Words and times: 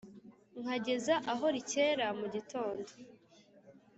Nkageza 0.61 1.15
aho 1.31 1.45
rikera 1.55 2.07
mugitondo 2.19 2.89